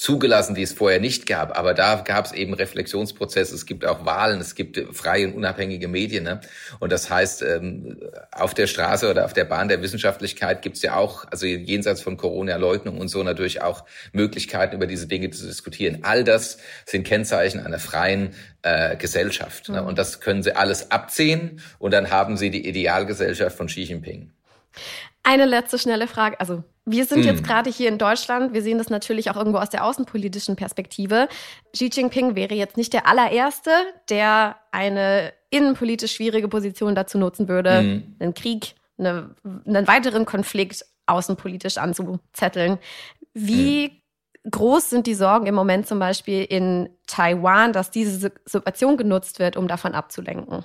[0.00, 1.58] zugelassen, die es vorher nicht gab.
[1.58, 5.88] Aber da gab es eben Reflexionsprozesse, es gibt auch Wahlen, es gibt freie und unabhängige
[5.88, 6.24] Medien.
[6.24, 6.40] Ne?
[6.78, 8.00] Und das heißt, ähm,
[8.32, 12.00] auf der Straße oder auf der Bahn der Wissenschaftlichkeit gibt es ja auch, also jenseits
[12.00, 15.98] von Corona-Leugnung und so natürlich auch Möglichkeiten, über diese Dinge zu diskutieren.
[16.02, 19.68] All das sind Kennzeichen einer freien äh, Gesellschaft.
[19.68, 19.80] Ne?
[19.80, 19.82] Mhm.
[19.82, 19.88] Ne?
[19.88, 24.30] Und das können sie alles abziehen und dann haben sie die Idealgesellschaft von Xi Jinping.
[25.22, 27.46] Eine letzte schnelle Frage, also wir sind jetzt hm.
[27.46, 28.52] gerade hier in Deutschland.
[28.52, 31.28] Wir sehen das natürlich auch irgendwo aus der außenpolitischen Perspektive.
[31.72, 33.70] Xi Jinping wäre jetzt nicht der allererste,
[34.08, 38.16] der eine innenpolitisch schwierige Position dazu nutzen würde, mhm.
[38.18, 39.34] einen Krieg, eine,
[39.66, 42.78] einen weiteren Konflikt außenpolitisch anzuzetteln.
[43.34, 43.88] Wie
[44.44, 44.50] mhm.
[44.50, 49.56] groß sind die Sorgen im Moment zum Beispiel in Taiwan, dass diese Situation genutzt wird,
[49.56, 50.64] um davon abzulenken?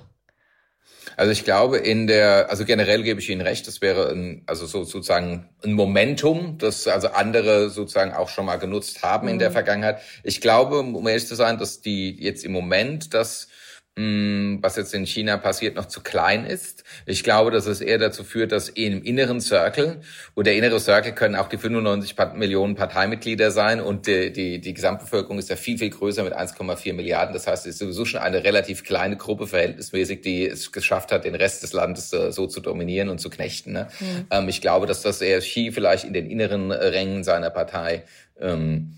[1.16, 4.66] Also ich glaube in der, also generell gebe ich Ihnen recht, das wäre ein, also
[4.66, 9.34] so sozusagen ein Momentum, das also andere sozusagen auch schon mal genutzt haben mhm.
[9.34, 9.54] in der mhm.
[9.54, 10.00] Vergangenheit.
[10.24, 13.48] Ich glaube, um ehrlich zu sein, dass die jetzt im Moment das
[13.98, 16.84] Mm, was jetzt in China passiert, noch zu klein ist.
[17.06, 20.02] Ich glaube, dass es eher dazu führt, dass im inneren Circle,
[20.34, 24.74] und der innere Circle können auch die 95 Millionen Parteimitglieder sein und die, die, die
[24.74, 27.32] Gesamtbevölkerung ist ja viel, viel größer mit 1,4 Milliarden.
[27.32, 31.24] Das heißt, es ist sowieso schon eine relativ kleine Gruppe verhältnismäßig, die es geschafft hat,
[31.24, 33.72] den Rest des Landes äh, so zu dominieren und zu knechten.
[33.72, 33.88] Ne?
[33.98, 34.26] Mhm.
[34.30, 38.02] Ähm, ich glaube, dass das eher Xi vielleicht in den inneren Rängen seiner Partei
[38.38, 38.92] ähm,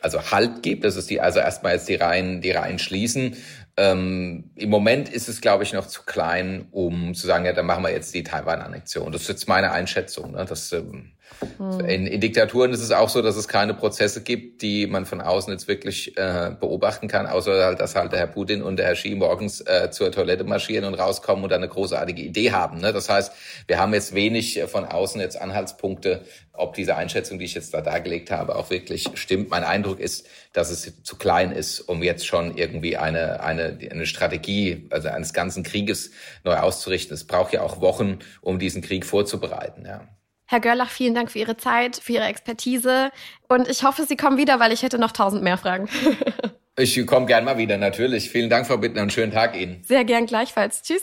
[0.00, 0.84] also Halt gibt.
[0.84, 3.36] Das ist die, also erstmal jetzt die Reihen, die Reihen schließen.
[3.76, 7.66] Ähm, Im Moment ist es, glaube ich, noch zu klein, um zu sagen, ja, dann
[7.66, 9.12] machen wir jetzt die Taiwan-Annexion.
[9.12, 10.32] Das ist jetzt meine Einschätzung.
[10.32, 10.44] Ne?
[10.48, 11.12] Das, ähm,
[11.58, 11.80] hm.
[11.80, 15.20] in, in, Diktaturen ist es auch so, dass es keine Prozesse gibt, die man von
[15.20, 18.86] außen jetzt wirklich äh, beobachten kann, außer halt, dass halt der Herr Putin und der
[18.86, 22.78] Herr Xi morgens äh, zur Toilette marschieren und rauskommen und eine großartige Idee haben.
[22.78, 22.92] Ne?
[22.92, 23.32] Das heißt,
[23.66, 27.80] wir haben jetzt wenig von außen jetzt Anhaltspunkte, ob diese Einschätzung, die ich jetzt da
[27.80, 29.50] dargelegt habe, auch wirklich stimmt.
[29.50, 34.06] Mein Eindruck ist, dass es zu klein ist, um jetzt schon irgendwie eine, eine, eine
[34.06, 36.10] Strategie, also eines ganzen Krieges
[36.44, 37.14] neu auszurichten.
[37.14, 40.08] Es braucht ja auch Wochen, um diesen Krieg vorzubereiten, ja.
[40.50, 43.10] Herr Görlach, vielen Dank für Ihre Zeit, für Ihre Expertise.
[43.48, 45.90] Und ich hoffe, Sie kommen wieder, weil ich hätte noch tausend mehr Fragen.
[46.78, 48.30] ich komme gern mal wieder, natürlich.
[48.30, 49.82] Vielen Dank, Frau Bittner, und schönen Tag Ihnen.
[49.84, 50.80] Sehr gern gleichfalls.
[50.80, 51.02] Tschüss.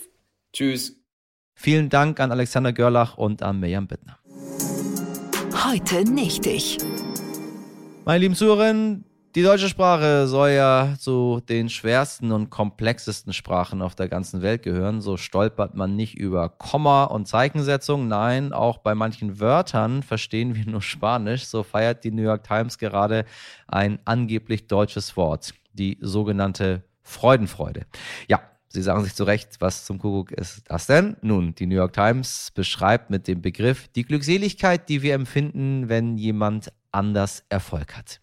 [0.51, 0.99] Tschüss.
[1.53, 4.17] Vielen Dank an Alexander Görlach und an Mirjam Bittner.
[5.63, 6.79] Heute nicht ich.
[8.03, 9.05] Meine lieben Zuhörerinnen,
[9.36, 14.63] die deutsche Sprache soll ja zu den schwersten und komplexesten Sprachen auf der ganzen Welt
[14.63, 15.02] gehören.
[15.02, 18.08] So stolpert man nicht über Komma und Zeichensetzung.
[18.08, 21.48] Nein, auch bei manchen Wörtern verstehen wir nur Spanisch.
[21.48, 23.26] So feiert die New York Times gerade
[23.67, 27.86] ein angeblich deutsches Wort, die sogenannte Freudenfreude.
[28.30, 31.15] Ja, Sie sagen sich zu Recht, was zum Kuckuck ist das denn?
[31.21, 36.17] Nun, die New York Times beschreibt mit dem Begriff die Glückseligkeit, die wir empfinden, wenn
[36.17, 38.19] jemand anders Erfolg hat.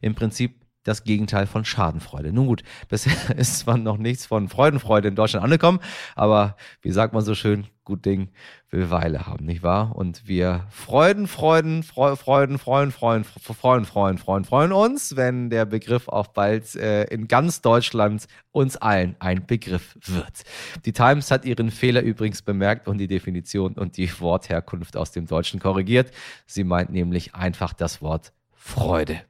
[0.00, 2.32] Im Prinzip das Gegenteil von Schadenfreude.
[2.32, 5.80] Nun gut, bisher ist zwar noch nichts von Freudenfreude in Deutschland angekommen,
[6.14, 8.28] aber wie sagt man so schön, gut Ding
[8.70, 9.94] will Weile haben, nicht wahr?
[9.96, 16.08] Und wir freuden, freuden, freuden, freuen, freuen, freuen, freuen, freuen, freuen uns, wenn der Begriff
[16.08, 20.44] auch bald äh, in ganz Deutschland uns allen ein Begriff wird.
[20.84, 25.26] Die Times hat ihren Fehler übrigens bemerkt und die Definition und die Wortherkunft aus dem
[25.26, 26.10] Deutschen korrigiert.
[26.46, 29.20] Sie meint nämlich einfach das Wort Freude.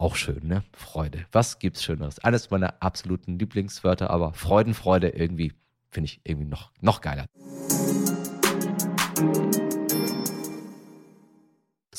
[0.00, 0.64] Auch schön, ne?
[0.72, 1.26] Freude.
[1.30, 2.20] Was gibt's Schöneres?
[2.20, 5.52] Eines meiner absoluten Lieblingswörter, aber Freudenfreude irgendwie
[5.90, 7.26] finde ich irgendwie noch, noch geiler.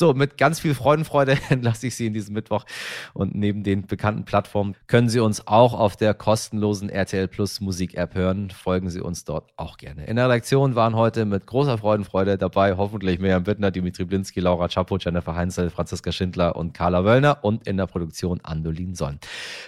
[0.01, 2.65] So, mit ganz viel Freudenfreude entlasse ich Sie in diesem Mittwoch.
[3.13, 7.93] Und neben den bekannten Plattformen können Sie uns auch auf der kostenlosen RTL Plus Musik
[7.93, 8.49] App hören.
[8.49, 10.05] Folgen Sie uns dort auch gerne.
[10.05, 14.69] In der Redaktion waren heute mit großer Freudenfreude dabei hoffentlich Miriam Bittner, Dimitri Blinski, Laura
[14.69, 19.19] Chapo, Jennifer Heinzel, Franziska Schindler und Carla Wöllner und in der Produktion Andolin Sonn.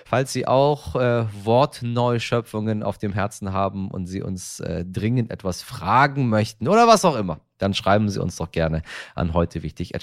[0.03, 5.61] Falls Sie auch äh, Wortneuschöpfungen auf dem Herzen haben und Sie uns äh, dringend etwas
[5.61, 8.81] fragen möchten oder was auch immer, dann schreiben Sie uns doch gerne
[9.15, 9.93] an heute wichtig.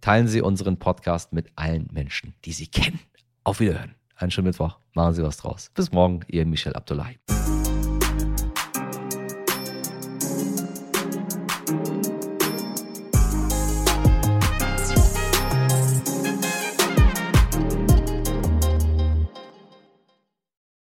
[0.00, 3.00] Teilen Sie unseren Podcast mit allen Menschen, die Sie kennen.
[3.44, 3.94] Auf Wiederhören.
[4.16, 4.78] Einen schönen Mittwoch.
[4.94, 5.70] Machen Sie was draus.
[5.74, 7.18] Bis morgen, Ihr Michel Abdullahi.